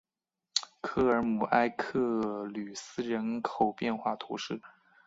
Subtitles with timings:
[0.81, 4.59] 科尔姆埃克吕斯人口变化图示